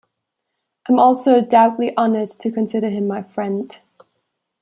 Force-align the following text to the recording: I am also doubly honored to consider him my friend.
I 0.89 0.93
am 0.93 0.97
also 0.97 1.41
doubly 1.41 1.95
honored 1.95 2.29
to 2.29 2.51
consider 2.51 2.89
him 2.89 3.07
my 3.07 3.21
friend. 3.21 3.79